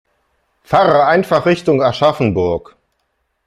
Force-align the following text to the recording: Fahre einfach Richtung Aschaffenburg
Fahre 0.63 1.05
einfach 1.05 1.45
Richtung 1.45 1.83
Aschaffenburg 1.83 2.75